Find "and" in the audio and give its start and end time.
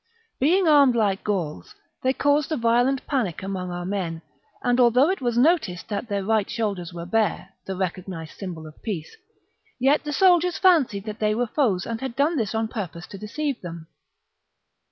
4.63-4.79, 11.85-12.01